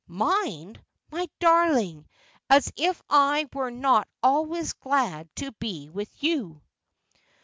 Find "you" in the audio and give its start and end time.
6.23-6.59